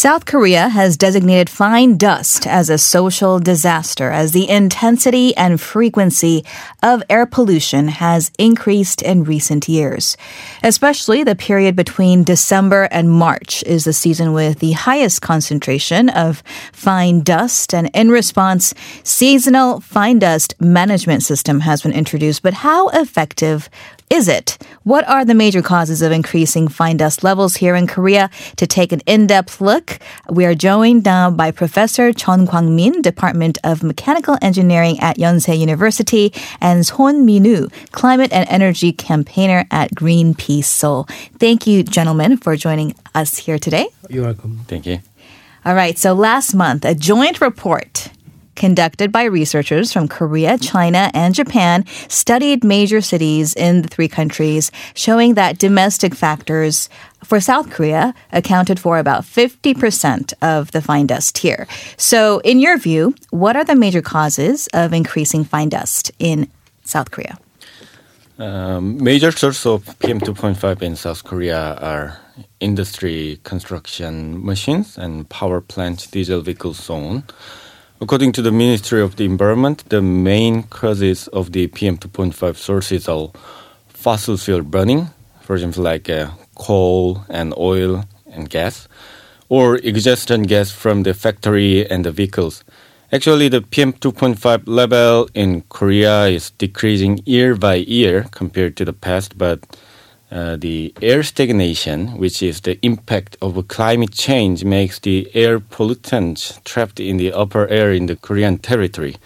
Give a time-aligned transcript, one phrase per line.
[0.00, 6.42] South Korea has designated fine dust as a social disaster as the intensity and frequency
[6.82, 10.16] of air pollution has increased in recent years.
[10.62, 16.42] Especially the period between December and March is the season with the highest concentration of
[16.72, 18.72] fine dust and in response,
[19.04, 22.42] seasonal fine dust management system has been introduced.
[22.42, 23.68] But how effective
[24.10, 24.58] is it?
[24.82, 28.28] What are the major causes of increasing fine dust levels here in Korea?
[28.56, 33.84] To take an in-depth look, we are joined now by Professor Chun Kwang-min, Department of
[33.84, 41.04] Mechanical Engineering at Yonsei University, and Son Minu, Climate and Energy Campaigner at Greenpeace Seoul.
[41.38, 43.88] Thank you, gentlemen, for joining us here today.
[44.08, 44.60] You're welcome.
[44.66, 44.98] Thank you.
[45.64, 48.09] All right, so last month, a joint report
[48.60, 54.70] conducted by researchers from Korea, China, and Japan studied major cities in the three countries,
[54.94, 56.90] showing that domestic factors
[57.24, 61.66] for South Korea accounted for about 50% of the fine dust here.
[61.96, 66.46] So, in your view, what are the major causes of increasing fine dust in
[66.84, 67.38] South Korea?
[68.38, 72.18] Um, major sources of PM2.5 in South Korea are
[72.60, 77.24] industry construction machines and power plant diesel vehicles so on.
[78.02, 83.30] According to the Ministry of the Environment, the main causes of the PM2.5 sources are
[83.88, 85.10] fossil fuel burning,
[85.42, 88.88] for example, like uh, coal and oil and gas,
[89.50, 92.64] or exhaustion gas from the factory and the vehicles.
[93.12, 99.36] Actually, the PM2.5 level in Korea is decreasing year by year compared to the past,
[99.36, 99.60] but
[100.30, 106.62] uh, the air stagnation, which is the impact of climate change, makes the air pollutants
[106.64, 109.16] trapped in the upper air in the Korean territory.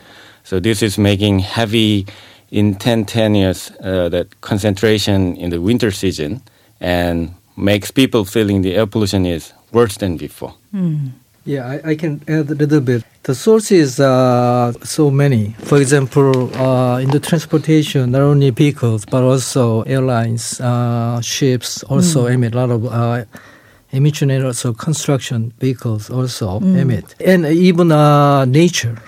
[0.45, 2.07] So this is making heavy,
[2.51, 6.43] instantaneous uh, that concentration in the winter season,
[6.81, 10.55] and makes people feeling the air pollution is worse than before.
[10.71, 11.09] Hmm.
[11.45, 13.05] Yeah, I, I, can add a little bit.
[13.25, 15.55] The sources are so many.
[15.65, 22.27] For example, uh, in the transportation, not only vehicles but also airlines, uh, ships also
[22.27, 22.35] mm.
[22.35, 23.25] emit a lot of uh,
[23.91, 26.79] emission, and also construction vehicles also mm.
[26.79, 28.99] emit, and even uh, nature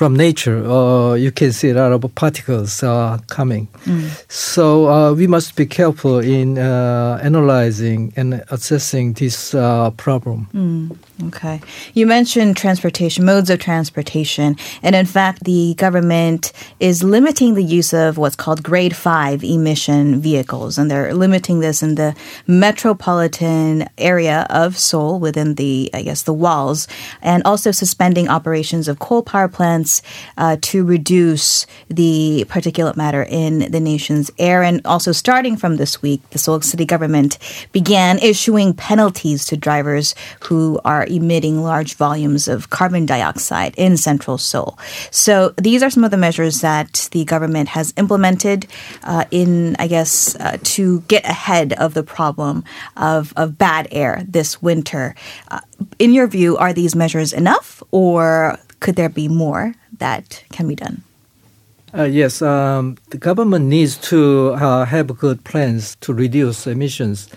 [0.00, 3.68] from nature, uh, you can see a lot of particles uh, coming.
[3.84, 4.08] Mm.
[4.32, 10.48] So uh, we must be careful in uh, analyzing and assessing this uh, problem.
[10.54, 10.96] Mm.
[11.28, 11.60] Okay.
[11.92, 14.56] You mentioned transportation, modes of transportation.
[14.82, 20.22] And in fact, the government is limiting the use of what's called grade five emission
[20.22, 20.78] vehicles.
[20.78, 26.32] And they're limiting this in the metropolitan area of Seoul within the, I guess, the
[26.32, 26.88] walls,
[27.20, 29.89] and also suspending operations of coal power plants
[30.36, 34.62] uh, to reduce the particulate matter in the nation's air.
[34.62, 37.38] And also starting from this week, the Seoul City government
[37.72, 40.14] began issuing penalties to drivers
[40.46, 44.78] who are emitting large volumes of carbon dioxide in central Seoul.
[45.10, 48.66] So these are some of the measures that the government has implemented
[49.02, 52.64] uh, in, I guess, uh, to get ahead of the problem
[52.96, 55.14] of, of bad air this winter.
[55.50, 55.60] Uh,
[55.98, 60.74] in your view, are these measures enough or could there be more that can be
[60.74, 61.02] done?
[61.96, 67.28] Uh, yes, um, the government needs to uh, have good plans to reduce emissions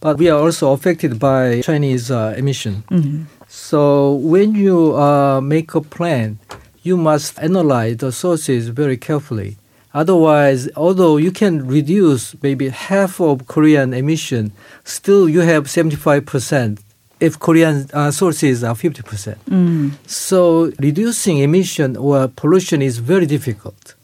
[0.00, 2.84] but we are also affected by Chinese uh, emission.
[2.90, 3.24] Mm-hmm.
[3.48, 6.38] So when you uh, make a plan,
[6.82, 9.56] you must analyze the sources very carefully.
[9.94, 14.52] Otherwise, although you can reduce maybe half of Korean emission,
[14.84, 16.78] still you have 75%
[17.20, 19.36] if Korean uh, sources are 50%.
[19.50, 19.92] Mm.
[20.06, 23.94] So reducing emission or pollution is very difficult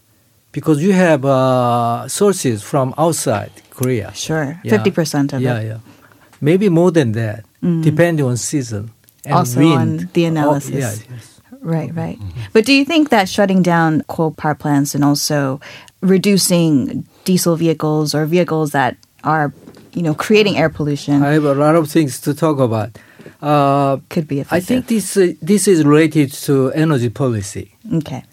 [0.53, 4.13] because you have uh, sources from outside Korea.
[4.15, 5.63] Sure, 50% of yeah, it.
[5.63, 5.79] Yeah, yeah,
[6.41, 7.83] maybe more than that, mm.
[7.83, 8.91] depending on season
[9.25, 10.01] and also wind.
[10.01, 10.75] on the analysis.
[10.75, 11.41] Oh, yeah, yes.
[11.61, 12.19] Right, right.
[12.19, 12.41] Mm-hmm.
[12.53, 15.61] But do you think that shutting down coal power plants and also
[16.03, 19.53] reducing diesel vehicles or vehicles that are,
[19.95, 21.23] you know, creating air pollution?
[21.23, 22.99] I have a lot of things to talk about.
[23.41, 24.57] Uh, Could be effective.
[24.57, 27.75] I think this uh, this is related to energy policy.
[27.93, 28.25] Okay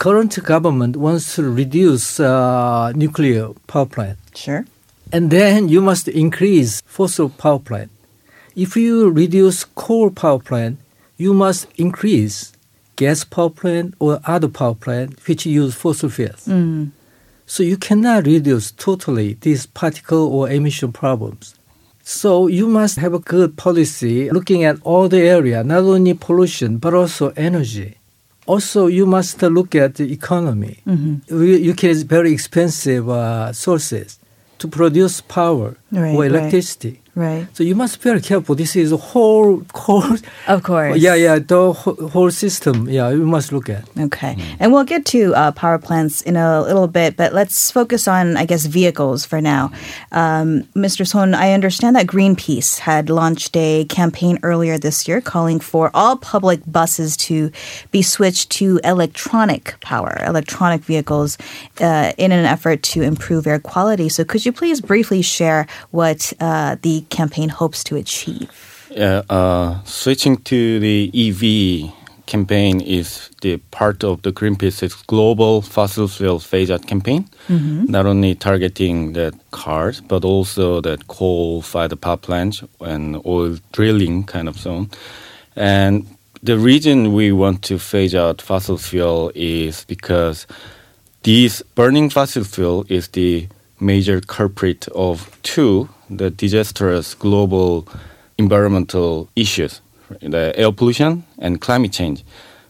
[0.00, 4.18] current government wants to reduce uh, nuclear power plant.
[4.34, 4.64] Sure.
[5.12, 7.90] And then you must increase fossil power plant.
[8.56, 10.78] If you reduce coal power plant,
[11.18, 12.52] you must increase
[12.96, 16.46] gas power plant or other power plant which use fossil fuels.
[16.46, 16.92] Mm.
[17.52, 21.44] So you cannot reduce totally these particle or emission problems.
[22.02, 26.78] So you must have a good policy looking at all the area, not only pollution
[26.78, 27.90] but also energy
[28.50, 30.78] also you must look at the economy.
[30.86, 31.42] Mm-hmm.
[31.68, 34.18] You can use very expensive uh, sources
[34.58, 36.90] to produce power right, or electricity.
[36.90, 36.99] Right.
[37.14, 37.48] Right.
[37.54, 38.54] So you must be very careful.
[38.54, 40.04] This is a whole, whole
[40.46, 40.96] Of course.
[40.98, 42.88] yeah, yeah, the whole whole system.
[42.88, 43.84] Yeah, you must look at.
[43.98, 44.36] Okay.
[44.60, 48.36] And we'll get to uh, power plants in a little bit, but let's focus on,
[48.36, 49.72] I guess, vehicles for now.
[50.12, 51.06] Um, Mr.
[51.06, 56.16] Son, I understand that Greenpeace had launched a campaign earlier this year calling for all
[56.16, 57.50] public buses to
[57.90, 61.38] be switched to electronic power, electronic vehicles,
[61.80, 64.08] uh, in an effort to improve air quality.
[64.08, 68.50] So could you please briefly share what uh, the campaign hopes to achieve?
[68.90, 71.92] Yeah, uh, switching to the EV
[72.26, 77.28] campaign is the part of the Greenpeace's global fossil fuel phase out campaign.
[77.90, 84.48] Not only targeting the cars, but also that coal-fired power plants and oil drilling kind
[84.48, 84.90] of zone.
[85.56, 86.06] And
[86.42, 90.46] the reason we want to phase out fossil fuel is because
[91.22, 93.48] these burning fossil fuel is the
[93.80, 97.86] major culprit of two the disastrous global
[98.38, 99.80] environmental issues
[100.20, 102.24] the air pollution and climate change.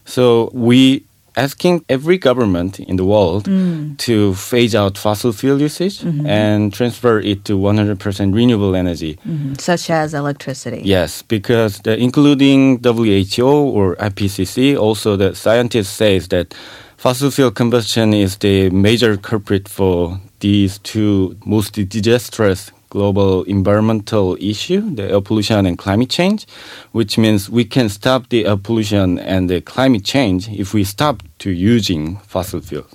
[0.05, 1.03] So we
[1.37, 3.97] asking every government in the world mm.
[3.97, 6.27] to phase out fossil fuel usage mm-hmm.
[6.27, 9.17] and transfer it to 100% renewable energy.
[9.25, 9.53] Mm-hmm.
[9.53, 10.81] Such as electricity.
[10.83, 16.53] Yes, because the, including WHO or IPCC, also the scientists says that
[16.97, 24.81] fossil fuel combustion is the major culprit for these two most disastrous global environmental issue,
[24.93, 26.45] the air pollution and climate change,
[26.91, 31.23] which means we can stop the air pollution and the climate change if we stop
[31.39, 32.85] to using fossil fuel.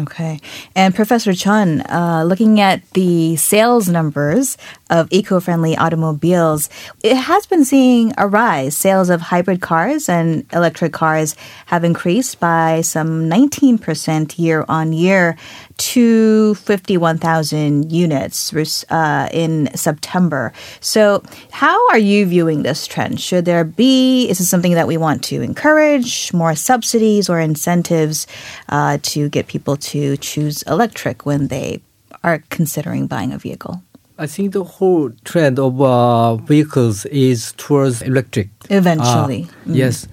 [0.00, 0.40] Okay.
[0.74, 4.56] And Professor Chun, uh, looking at the sales numbers
[4.90, 6.68] of eco friendly automobiles,
[7.02, 8.76] it has been seeing a rise.
[8.76, 11.34] Sales of hybrid cars and electric cars
[11.66, 15.36] have increased by some 19% year on year
[15.76, 18.52] to 51,000 units
[18.90, 20.52] uh, in September.
[20.80, 23.20] So, how are you viewing this trend?
[23.20, 28.26] Should there be, is this something that we want to encourage, more subsidies or incentives
[28.68, 31.80] uh, to get people to choose electric when they
[32.22, 33.82] are considering buying a vehicle?
[34.18, 38.48] I think the whole trend of uh, vehicles is towards electric.
[38.70, 39.48] Eventually.
[39.50, 40.06] Ah, Yes.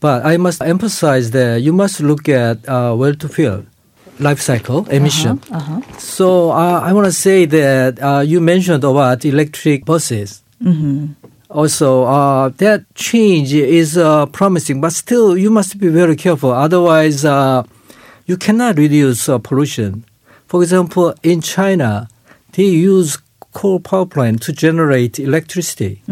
[0.00, 3.64] But I must emphasize that you must look at uh, well to wheel
[4.18, 5.40] life cycle emission.
[5.98, 10.42] So uh, I want to say that uh, you mentioned about electric buses.
[11.50, 16.50] Also, uh, that change is uh, promising, but still you must be very careful.
[16.50, 17.62] Otherwise, uh,
[18.26, 20.04] you cannot reduce uh, pollution.
[20.46, 22.08] For example, in China,
[22.52, 23.18] they use
[23.52, 26.02] coal power plant to generate electricity.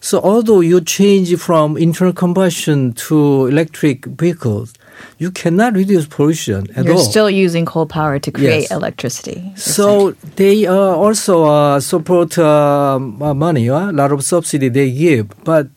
[0.00, 4.72] So although you change from internal combustion to electric vehicles,
[5.18, 7.04] you cannot reduce pollution at You're all.
[7.04, 8.70] still using coal power to create Yes.
[8.70, 9.52] electricity.
[9.56, 15.68] So they uh, also uh, support uh, money, a lot of subsidy they give, but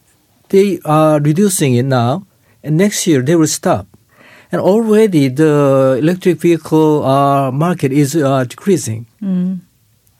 [0.49, 2.25] they are reducing it now,
[2.63, 3.87] and next year they will stop.
[4.51, 9.05] And already the electric vehicle uh, market is uh, decreasing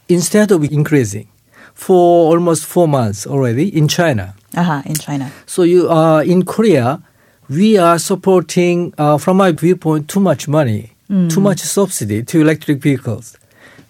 [0.09, 1.27] instead of increasing
[1.73, 4.33] for almost four months already in China.
[4.57, 5.31] uh in China.
[5.45, 7.01] So you uh, in Korea,
[7.49, 10.91] we are supporting, uh, from my viewpoint, too much money,
[11.29, 13.35] too much subsidy to electric vehicles,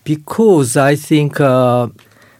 [0.06, 1.88] because I think uh,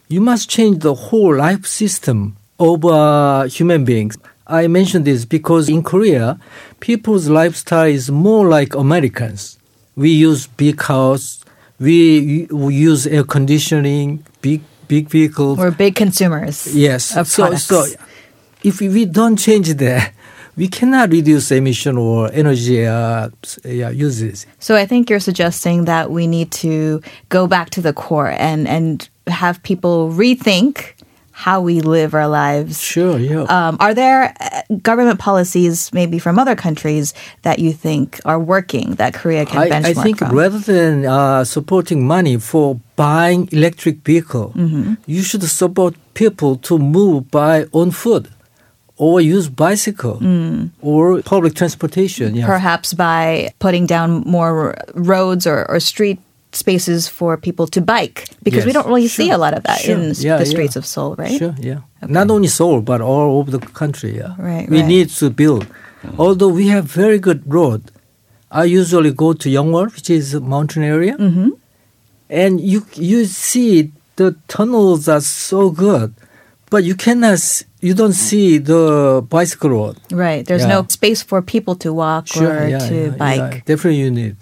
[0.08, 4.16] you must change the whole life system of uh, human beings.
[4.46, 6.38] I mention this because in Korea,
[6.80, 9.58] people's lifestyle is more like Americans.
[9.96, 11.44] We use big house,
[11.80, 15.58] we, use air conditioning, big big vehicles.
[15.58, 16.74] We're big consumers.
[16.74, 17.16] Yes.
[17.16, 17.64] of so, products.
[17.64, 17.84] so
[18.62, 20.12] if we don't change that,
[20.56, 23.30] we cannot reduce emission or energy uh,
[23.64, 24.46] uses.
[24.58, 28.68] So I think you're suggesting that we need to go back to the core and
[28.68, 30.92] and have people rethink
[31.46, 32.72] how we live our lives.
[32.94, 33.44] Sure, yeah.
[33.56, 37.06] Um, are there uh, government policies, maybe from other countries,
[37.46, 40.36] that you think are working that Korea can I, benchmark I think from?
[40.42, 42.66] rather than uh, supporting money for
[42.96, 44.94] buying electric vehicle, Mm-hmm.
[45.06, 48.26] you should support people to move by on foot
[48.96, 50.16] or use bicycle
[50.82, 52.34] or public transportation.
[52.34, 52.44] Yeah.
[52.44, 52.52] Mm.
[52.54, 56.18] Perhaps by putting down more roads or, or street
[56.52, 59.94] spaces for people to bike, because we don't really see a lot of that sure.
[59.96, 60.50] in Yeah, the yeah.
[60.54, 61.38] streets of Seoul, right?
[61.38, 61.80] Sure, yeah.
[62.08, 64.16] Not only Seoul, but all over the country.
[64.16, 64.34] Yeah.
[64.38, 64.86] Right, We right.
[64.88, 65.66] need to build.
[66.18, 67.82] Although we have very good road,
[68.50, 71.50] I usually go to Yeongwol, which is a mountain area, Mm-hmm.
[72.30, 76.14] and you you see the tunnels are so good,
[76.72, 77.40] but you cannot,
[77.80, 79.96] you don't see the bicycle road.
[80.10, 80.42] Right.
[80.46, 80.74] There's Yeah.
[80.82, 83.38] no space for people to walk or to yeah, bike.
[83.54, 83.60] yeah.
[83.66, 84.36] Definitely, you need.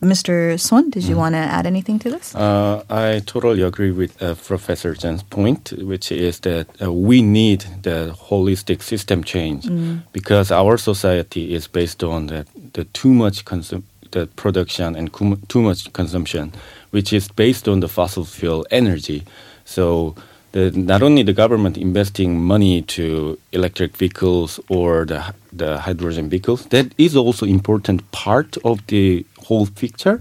[0.00, 0.58] Mr.
[0.60, 2.34] Son, did you want to add anything to this?
[2.34, 7.64] Uh, I totally agree with uh, Professor Chun's point, which is that uh, we need
[7.82, 9.68] the holistic system change
[10.12, 15.42] because our society is based on the, the too much consum- the production and cum-
[15.48, 16.52] too much consumption,
[16.90, 19.24] which is based on the fossil fuel energy.
[19.64, 20.14] So
[20.52, 26.66] the, not only the government investing money to electric vehicles or the the hydrogen vehicles,
[26.66, 30.20] that is also important part of the whole picture.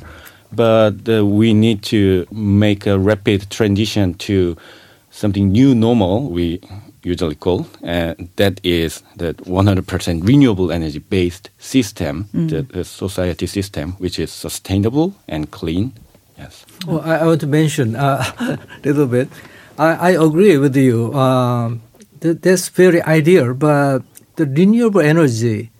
[0.51, 4.55] But uh, we need to make a rapid transition to
[5.12, 6.29] something new normal.
[6.29, 6.62] We
[7.03, 13.93] usually call, and that is the 100% renewable energy based system, the, the society system,
[13.93, 15.93] which is sustainable and clean.
[16.38, 16.65] Yes.
[16.86, 19.29] Well, I, I want to mention uh, a little bit.
[19.77, 21.13] I, I agree with you.
[21.13, 21.81] Um,
[22.22, 24.03] th- that's very ideal, but
[24.36, 25.72] the renewable energy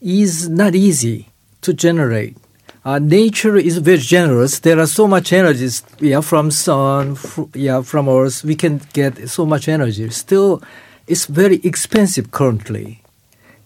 [0.00, 1.28] is not easy
[1.62, 2.36] to generate.
[2.84, 4.60] Uh, nature is very generous.
[4.60, 5.68] There are so much energy,
[6.00, 8.42] yeah, from sun, fr- yeah, from Earth.
[8.42, 10.08] We can get so much energy.
[10.10, 10.62] Still,
[11.06, 13.02] it's very expensive currently.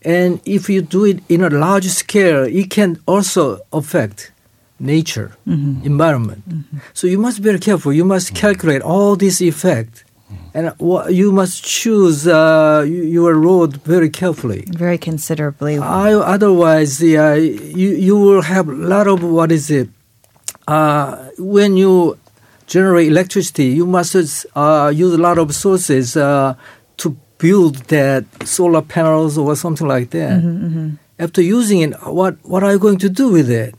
[0.03, 4.33] And if you do it in a large scale, it can also affect
[4.79, 6.43] nature, environment.
[6.93, 7.93] So you must be very careful.
[7.93, 10.04] You must calculate all these effects,
[10.55, 10.73] and
[11.11, 14.65] you must choose uh, your road very carefully.
[14.69, 15.79] Very considerably.
[15.79, 19.89] I, otherwise, yeah, you you will have a lot of what is it?
[20.69, 22.19] Uh, when you
[22.67, 24.15] generate electricity, you must
[24.55, 26.55] uh, use a lot of sources uh,
[26.97, 30.41] to build that solar panels or something like that.
[31.19, 33.75] After using it, what what are you going to do with it?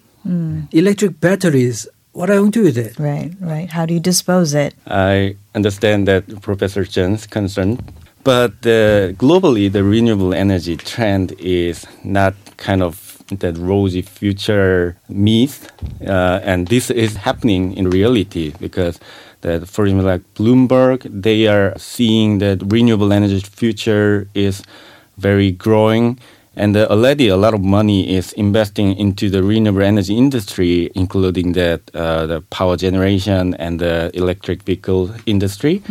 [0.71, 1.88] Electric batteries.
[2.15, 2.98] What are you going to do with it?
[2.98, 3.69] Right, right.
[3.69, 4.74] How do you dispose it?
[4.88, 7.77] I understand that Professor Chun's concern,
[8.24, 15.69] but uh, globally, the renewable energy trend is not kind of that rosy future myth,
[16.07, 18.98] uh, and this is happening in reality because
[19.41, 24.63] that, for example, like Bloomberg, they are seeing that renewable energy future is
[25.17, 26.17] very growing.
[26.57, 31.53] And uh, already a lot of money is investing into the renewable energy industry, including
[31.53, 35.81] that uh, the power generation and the electric vehicle industry,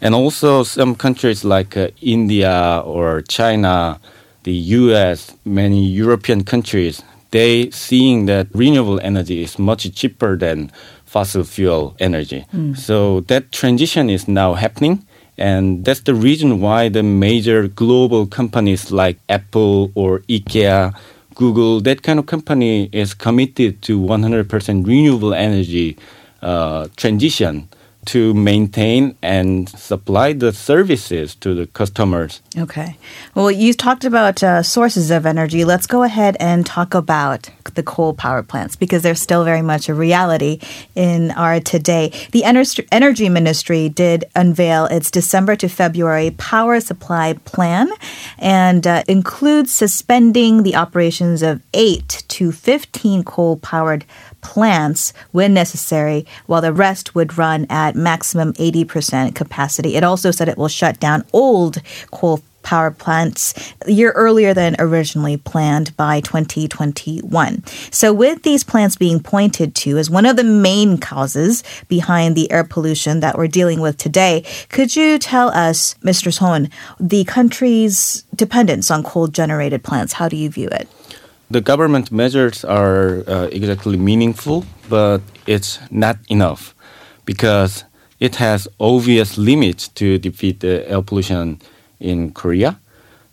[0.00, 3.98] and also some countries like uh, India or China,
[4.44, 7.02] the U.S., many European countries.
[7.30, 10.70] They seeing that renewable energy is much cheaper than
[11.06, 12.44] fossil fuel energy.
[12.74, 15.04] So that transition is now happening.
[15.38, 20.94] And that's the reason why the major global companies like Apple or IKEA,
[21.34, 25.96] Google, that kind of company is committed to 100% renewable energy
[26.42, 27.68] uh, transition
[28.06, 32.42] to maintain and supply the services to the customers.
[32.58, 32.96] Okay.
[33.34, 35.64] Well, you talked about uh, sources of energy.
[35.64, 39.88] Let's go ahead and talk about the coal power plants because they're still very much
[39.88, 40.58] a reality
[40.94, 42.12] in our today.
[42.32, 47.88] The Ener- Energy Ministry did unveil its December to February power supply plan
[48.38, 54.04] and uh, includes suspending the operations of 8 to 15 coal powered
[54.42, 59.96] plants when necessary, while the rest would run at maximum 80% capacity.
[59.96, 61.80] It also said it will shut down old
[62.10, 67.62] coal power plants a year earlier than originally planned by 2021.
[67.90, 72.50] So, with these plants being pointed to as one of the main causes behind the
[72.50, 76.32] air pollution that we're dealing with today, could you tell us, Mr.
[76.32, 80.14] Son, the country's dependence on coal generated plants?
[80.14, 80.88] How do you view it?
[81.52, 86.74] The government measures are uh, exactly meaningful, but it's not enough
[87.26, 87.84] because
[88.20, 91.60] it has obvious limits to defeat the air pollution
[92.00, 92.78] in Korea.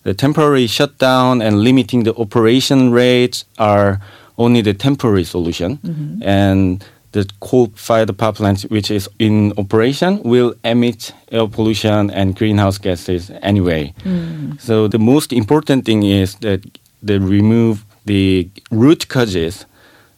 [0.04, 4.02] The temporary shutdown and limiting the operation rates are
[4.38, 5.80] only the temporary solution,
[6.22, 6.84] and
[7.14, 13.32] the coal-fired power plant, which is in operation, will emit air pollution and greenhouse gases
[13.42, 13.94] anyway.
[14.60, 16.60] So the most important thing is that
[17.02, 19.66] they remove the root causes,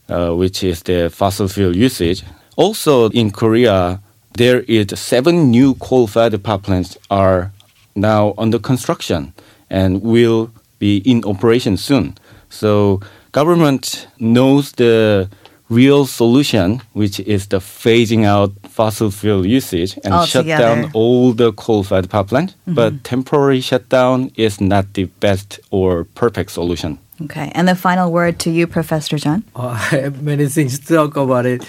[0.08, 2.24] uh, which is the fossil fuel usage.
[2.56, 4.00] Also, in Korea,
[4.38, 7.52] there is seven new coal-fired power plants are
[7.94, 9.34] now under construction
[9.70, 12.16] and will be in operation soon.
[12.50, 13.02] So,
[13.34, 15.30] government knows the
[15.70, 21.52] real solution, which is the phasing out fossil fuel usage and shut down all the
[21.54, 22.56] coal-fired power plant.
[22.68, 26.98] But temporary shutdown is not the best or perfect solution.
[27.24, 27.52] Okay.
[27.56, 29.44] And the final word to you, Professor Chun.
[29.56, 31.64] Uh, I have many things to talk about it.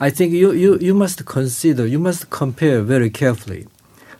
[0.00, 3.66] I think you, you, you must consider, you must compare very carefully.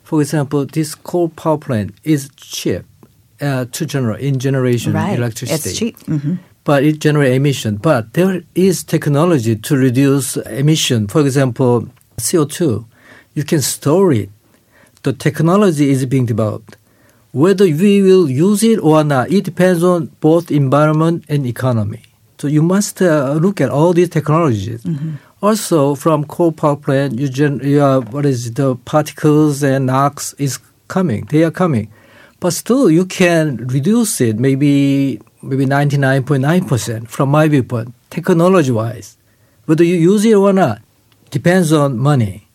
[0.03, 2.85] For example, this coal power plant is cheap
[3.41, 5.17] uh, to generate in generation Right.
[5.19, 5.71] electricity.
[5.71, 5.97] It's cheap.
[6.07, 7.77] hmm but it generates emission.
[7.77, 11.07] But there is technology to reduce emission.
[11.09, 12.85] For example, CO2.
[13.33, 14.29] You can store it.
[15.03, 16.77] The technology is being developed.
[17.33, 22.03] Whether we will use it or not, it depends on both environment and economy.
[22.39, 24.83] So you must uh, look at all these technologies.
[24.85, 25.17] Mm-hmm.
[25.43, 30.35] Also, from coal power plant, you, gen- you are, what is the particles and NOx
[30.35, 30.59] is
[30.89, 31.27] coming.
[31.27, 31.93] They are coming,
[32.41, 34.39] but still you can reduce it.
[34.39, 39.17] Maybe maybe ninety nine point nine percent from my viewpoint, technology wise.
[39.67, 40.81] Whether you use it or not
[41.31, 42.49] depends on money.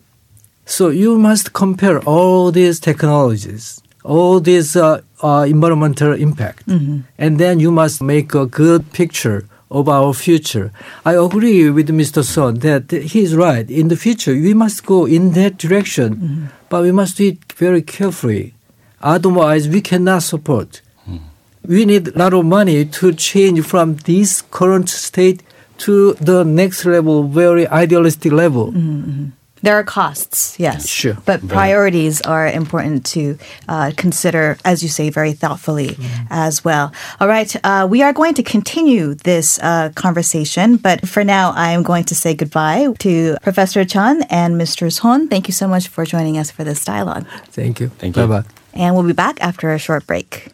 [0.66, 7.02] So you must compare all these technologies, all these uh, uh, environmental impact, mm-hmm.
[7.18, 10.72] and then you must make a good picture of our future.
[11.04, 12.24] I agree with Mr.
[12.24, 13.70] Son that he's right.
[13.70, 16.46] In the future, we must go in that direction, mm-hmm.
[16.70, 18.54] but we must do it very carefully.
[19.02, 20.82] Otherwise, we cannot support.
[21.10, 21.20] Mm.
[21.66, 25.44] We need a lot of money to change from this current state
[25.80, 28.72] to the next level, very idealistic level.
[28.72, 29.26] Mm-hmm.
[29.64, 30.90] There are costs, yes.
[30.90, 31.18] Sure.
[31.26, 33.38] But priorities are important to
[33.70, 36.28] uh, consider, as you say, very thoughtfully mm.
[36.30, 36.92] as well.
[37.22, 37.56] All right.
[37.64, 42.04] Uh, we are going to continue this uh, conversation, but for now, I am going
[42.06, 44.92] to say goodbye to Professor Chun and Mr.
[44.92, 45.30] Son.
[45.30, 47.26] Thank you so much for joining us for this dialogue.
[47.48, 47.88] Thank you.
[47.88, 48.28] Thank you.
[48.28, 48.48] Bye bye.
[48.74, 50.53] And we'll be back after a short break.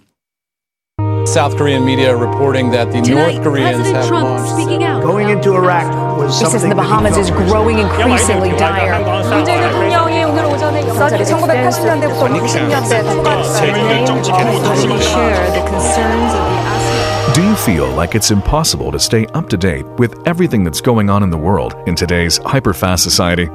[1.28, 4.52] South Korean media reporting that the Tonight, North Koreans President have Trump launched.
[4.54, 5.02] speaking out.
[5.02, 7.78] Going into Iraq was He says something the that he Bahamas felt is was growing
[7.78, 8.94] increasingly dire.
[9.28, 13.02] 문재인 대통령이 오늘 오전에 Sunny 1980년대부터 90년대
[15.02, 17.34] share the concerns of the ASEAN.
[17.34, 21.10] Do you feel like it's impossible to stay up to date with everything that's going
[21.10, 23.48] on in the world in today's hyper-fast society?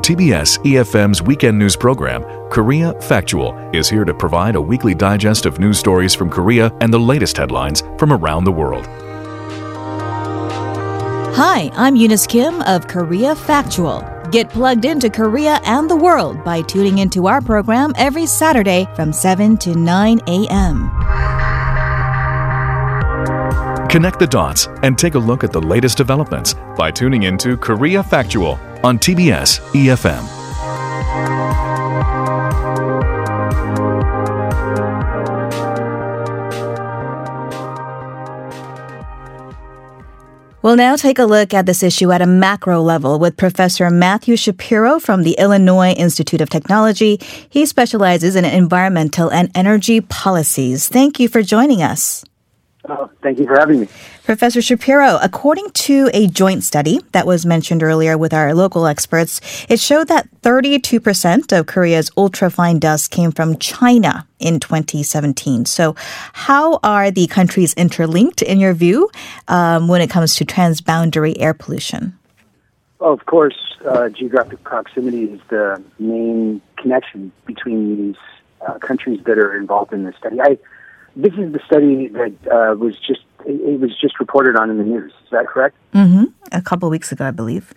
[0.00, 5.58] TBS EFM's weekend news program, Korea Factual, is here to provide a weekly digest of
[5.58, 8.86] news stories from Korea and the latest headlines from around the world.
[11.36, 14.02] Hi, I'm Eunice Kim of Korea Factual.
[14.30, 19.12] Get plugged into Korea and the world by tuning into our program every Saturday from
[19.12, 20.90] 7 to 9 a.m.
[23.90, 28.02] Connect the dots and take a look at the latest developments by tuning into Korea
[28.02, 30.40] Factual on TBS EFM.
[40.62, 44.36] We'll now take a look at this issue at a macro level with Professor Matthew
[44.36, 47.18] Shapiro from the Illinois Institute of Technology.
[47.48, 50.86] He specializes in environmental and energy policies.
[50.86, 52.26] Thank you for joining us.
[52.86, 53.88] Oh, thank you for having me.
[54.30, 59.40] Professor Shapiro, according to a joint study that was mentioned earlier with our local experts,
[59.68, 65.64] it showed that 32% of Korea's ultrafine dust came from China in 2017.
[65.64, 65.96] So,
[66.32, 69.10] how are the countries interlinked in your view
[69.48, 72.16] um, when it comes to transboundary air pollution?
[73.00, 78.16] Well, of course, uh, geographic proximity is the main connection between these
[78.64, 80.40] uh, countries that are involved in this study.
[80.40, 80.56] I,
[81.16, 84.84] this is the study that uh, was just it was just reported on in the
[84.84, 85.12] news.
[85.24, 85.76] Is that correct?
[85.94, 86.24] Mm-hmm.
[86.52, 87.72] A couple of weeks ago, I believe.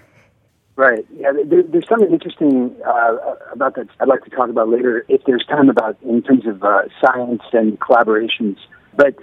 [0.76, 1.06] Right.
[1.16, 1.32] Yeah.
[1.46, 3.18] There, there's something interesting uh,
[3.52, 3.88] about that.
[4.00, 7.44] I'd like to talk about later if there's time about in terms of uh, science
[7.54, 8.58] and collaborations.
[8.96, 9.16] But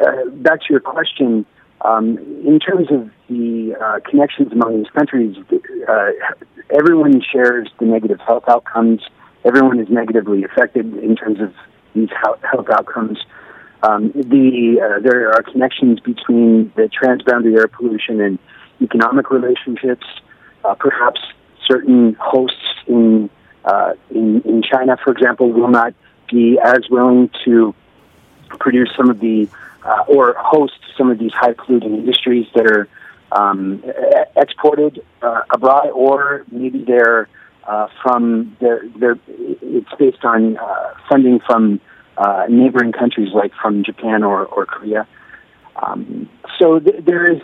[0.00, 1.46] uh, back to your question,
[1.80, 5.36] um, in terms of the uh, connections among these countries,
[5.88, 6.10] uh,
[6.76, 9.00] everyone shares the negative health outcomes.
[9.44, 11.54] Everyone is negatively affected in terms of
[11.94, 13.18] these health outcomes.
[13.82, 18.38] Um, the uh, there are connections between the transboundary air pollution and
[18.80, 20.06] economic relationships.
[20.64, 21.20] Uh, perhaps
[21.66, 22.56] certain hosts
[22.88, 23.30] in,
[23.64, 25.94] uh, in in China, for example, will not
[26.30, 27.74] be as willing to
[28.58, 29.48] produce some of the
[29.84, 32.88] uh, or host some of these high polluting industries that are
[33.30, 33.84] um,
[34.36, 37.28] exported uh, abroad, or maybe they're
[37.64, 40.58] uh, from they're, they're it's based on
[41.08, 41.80] funding from
[42.18, 45.06] uh, neighboring countries like from Japan or, or Korea.
[45.80, 46.28] Um,
[46.58, 47.40] so th- there is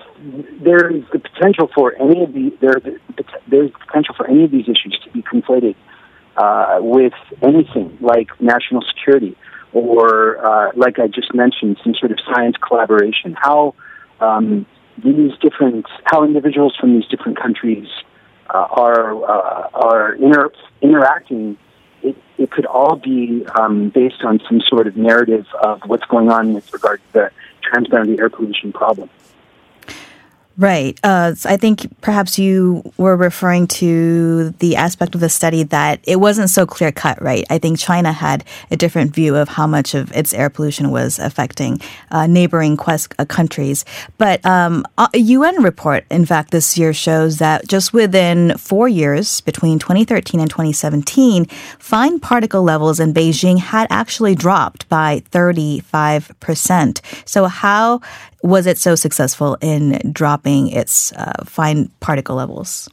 [0.60, 2.80] there is the potential for any of the there
[3.46, 5.76] there's potential for any of these issues to be conflated
[6.36, 9.36] uh, with anything like national security
[9.72, 13.36] or uh, like I just mentioned some sort of science collaboration.
[13.40, 13.74] How
[14.20, 14.66] um,
[15.02, 17.86] these different how individuals from these different countries
[18.52, 21.58] uh, are uh, are inter- interacting
[22.04, 26.30] it, it could all be um, based on some sort of narrative of what's going
[26.30, 27.30] on with regard to the
[27.62, 29.08] transboundary air pollution problem.
[30.56, 30.98] Right.
[31.02, 36.20] Uh, I think perhaps you were referring to the aspect of the study that it
[36.20, 37.44] wasn't so clear cut, right?
[37.50, 41.18] I think China had a different view of how much of its air pollution was
[41.18, 41.80] affecting
[42.12, 43.84] uh, neighboring quest- uh, countries.
[44.16, 49.40] But um, a UN report, in fact, this year shows that just within four years,
[49.40, 51.46] between 2013 and 2017,
[51.80, 57.00] fine particle levels in Beijing had actually dropped by 35%.
[57.24, 58.00] So, how
[58.44, 62.90] was it so successful in dropping its uh, fine particle levels?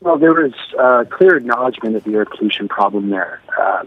[0.00, 3.84] Well, there was uh, clear acknowledgement of the air pollution problem there uh,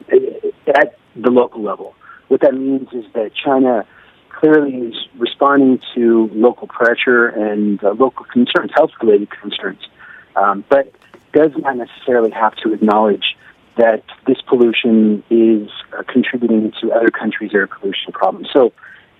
[0.75, 1.93] at the local level.
[2.29, 3.85] What that means is that China
[4.29, 9.87] clearly is responding to local pressure and uh, local concerns, health-related concerns,
[10.35, 10.91] um, but
[11.31, 13.37] does not necessarily have to acknowledge
[13.77, 18.49] that this pollution is uh, contributing to other countries' air pollution problems.
[18.51, 18.73] So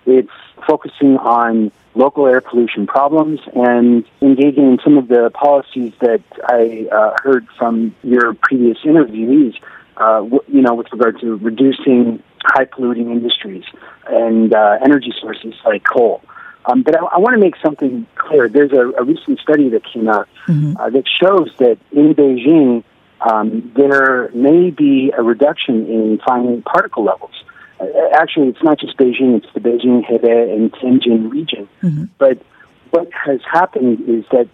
[0.06, 0.30] it's
[0.66, 6.88] focusing on local air pollution problems and engaging in some of the policies that I
[6.90, 9.54] uh, heard from your previous interviewees,
[9.96, 13.64] uh, w- you know, with regard to reducing high polluting industries
[14.08, 16.22] and uh, energy sources like coal.
[16.64, 18.48] Um, but I, I want to make something clear.
[18.48, 20.76] There's a, a recent study that came out Mm-hmm.
[20.76, 22.82] uh, that shows that in Beijing,
[23.20, 27.30] um, there may be a reduction in fine particle levels.
[28.14, 31.68] Actually, it's not just Beijing, it's the Beijing, Hebei, and Tianjin region.
[32.18, 32.42] But
[32.90, 34.48] what has happened is that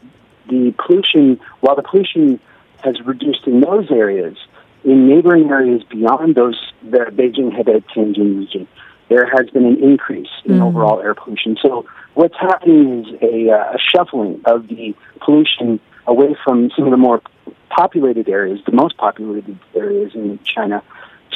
[0.48, 2.40] the pollution, while the pollution
[2.84, 4.36] has reduced in those areas,
[4.84, 8.68] in neighboring areas beyond those, the Beijing, Hebei, Tianjin region,
[9.08, 11.56] there has been an increase in overall air pollution.
[11.62, 16.90] So what's happening is a, uh, a shuffling of the pollution away from some of
[16.90, 17.22] the more
[17.70, 20.82] populated areas, the most populated areas in China,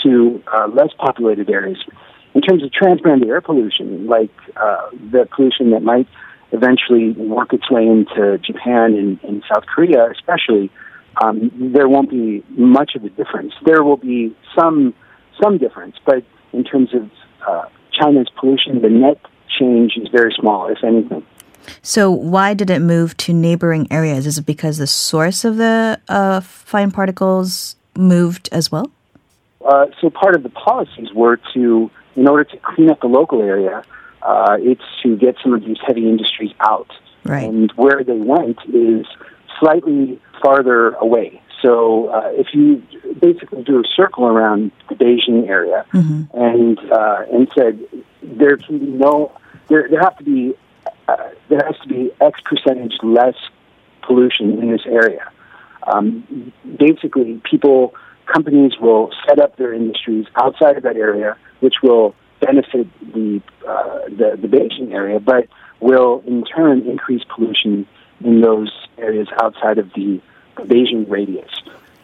[0.02, 1.78] to uh, less populated areas.
[2.34, 6.08] In terms of transboundary air pollution, like uh, the pollution that might
[6.52, 10.70] eventually work its way into Japan and, and South Korea, especially,
[11.22, 13.52] um, there won't be much of a difference.
[13.64, 14.94] There will be some
[15.42, 17.10] some difference, but in terms of
[17.46, 19.18] uh, China's pollution, the net
[19.58, 21.24] change is very small, if anything.
[21.82, 24.26] So, why did it move to neighboring areas?
[24.26, 28.90] Is it because the source of the uh, fine particles moved as well?
[29.64, 33.42] Uh, so part of the policies were to, in order to clean up the local
[33.42, 33.84] area,
[34.22, 36.90] uh, it's to get some of these heavy industries out.
[37.24, 37.48] Right.
[37.48, 39.06] And where they went is
[39.60, 41.40] slightly farther away.
[41.60, 42.82] So uh, if you
[43.20, 45.86] basically do a circle around the Beijing area
[46.34, 47.78] and uh, and said
[48.20, 49.30] there can be no,
[49.68, 50.54] there there have to be,
[51.06, 53.36] uh, there has to be X percentage less
[54.02, 55.30] pollution in this area.
[55.86, 57.94] Um, basically, people,
[58.26, 64.00] companies will set up their industries outside of that area, which will benefit the uh,
[64.08, 65.46] the, the Beijing area, but
[65.80, 67.86] will in turn increase pollution
[68.24, 70.20] in those areas outside of the,
[70.56, 71.50] Beijing radius.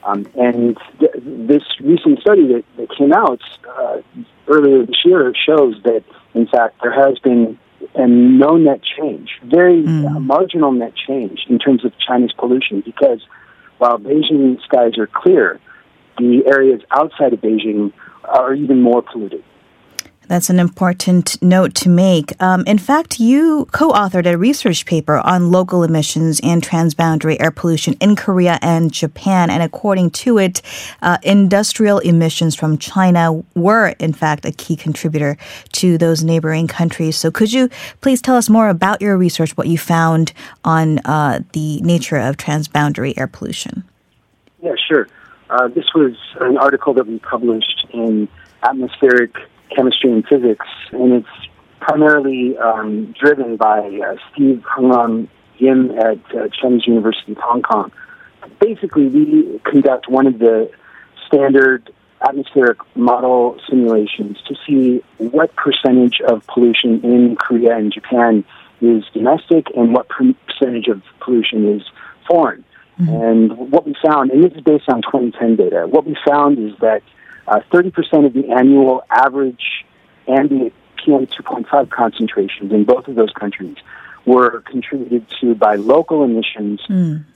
[0.04, 3.98] Um, and th- this recent study that, that came out uh,
[4.46, 6.02] earlier this year shows that,
[6.35, 7.59] in fact, there has been
[7.94, 13.20] a no net change, very uh, marginal net change in terms of China's pollution, because
[13.78, 15.61] while Beijing skies are clear,
[16.18, 17.92] the areas outside of Beijing
[18.24, 19.44] are even more polluted.
[20.28, 22.40] That's an important note to make.
[22.40, 27.50] Um, in fact, you co authored a research paper on local emissions and transboundary air
[27.50, 29.48] pollution in Korea and Japan.
[29.48, 30.61] And according to it,
[31.00, 35.38] uh, industrial emissions from China were, in fact, a key contributor
[35.72, 37.16] to those neighboring countries.
[37.16, 37.70] So, could you
[38.02, 42.37] please tell us more about your research, what you found on uh, the nature of
[42.37, 43.85] transboundary air pollution?
[44.62, 45.09] Yeah, sure.
[45.50, 48.28] Uh, this was an article that we published in
[48.62, 49.34] Atmospheric
[49.74, 51.48] Chemistry and Physics, and it's
[51.80, 57.62] primarily um, driven by uh, Steve Hung Lam Yim at uh, Chinese University of Hong
[57.62, 57.90] Kong.
[58.61, 60.70] Basically, we conduct one of the
[61.26, 61.92] standard
[62.26, 68.44] atmospheric model simulations to see what percentage of pollution in Korea and Japan
[68.80, 71.82] is domestic and what percentage of pollution is
[72.28, 72.64] foreign.
[72.98, 76.76] And what we found, and this is based on 2010 data, what we found is
[76.80, 77.02] that
[77.46, 79.84] uh, 30% of the annual average
[80.26, 83.76] ambient PM2.5 concentrations in both of those countries
[84.26, 86.80] were contributed to by local emissions,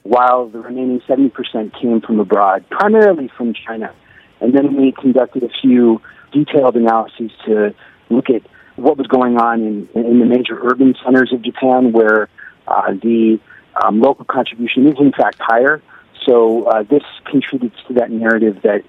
[0.03, 3.94] while the remaining 70% came from abroad, primarily from China.
[4.40, 7.75] And then we conducted a few detailed analyses to
[8.11, 8.42] look at
[8.77, 12.29] what was going on in, in the major urban centers of Japan, where
[12.66, 13.38] uh, the
[13.83, 15.83] um, local contribution is in fact higher.
[16.27, 18.85] So uh, this contributes to that narrative that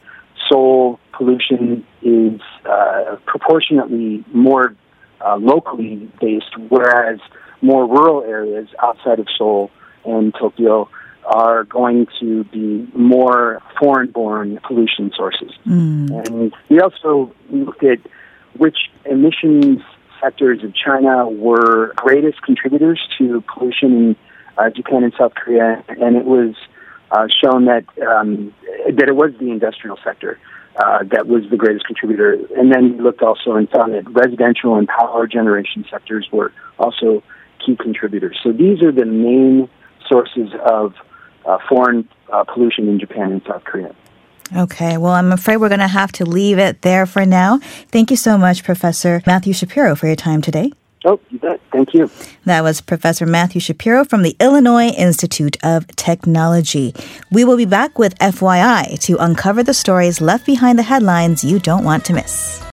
[0.50, 4.76] Seoul pollution is uh, proportionately more
[5.22, 7.20] uh, locally based, whereas
[7.62, 9.72] more rural areas outside of Seoul
[10.06, 10.90] and Tokyo
[11.26, 15.52] are going to be more foreign-born pollution sources.
[15.64, 18.00] And we also looked at
[18.58, 19.82] which emissions
[20.22, 24.18] sectors of China were greatest contributors to pollution
[24.58, 26.56] uh, Japan and South Korea, and it was
[27.12, 28.54] uh, shown that um,
[28.86, 30.40] that it was the industrial sector
[30.78, 32.34] uh, that was the greatest contributor.
[32.58, 37.24] And then we looked also and found that residential and power generation sectors were also
[37.64, 38.40] key contributors.
[38.44, 39.70] So these are the main
[40.08, 40.94] sources of
[41.46, 43.96] uh, foreign uh, pollution in Japan and South Korea.
[44.56, 47.60] Okay, well, I'm afraid we're going to have to leave it there for now.
[47.90, 50.72] Thank you so much, Professor Matthew Shapiro, for your time today.
[51.06, 51.60] Oh, you bet.
[51.72, 52.10] Thank you.
[52.46, 56.94] That was Professor Matthew Shapiro from the Illinois Institute of Technology.
[57.32, 61.60] We will be back with FYI to uncover the stories left behind the headlines you
[61.60, 62.62] don't want to miss.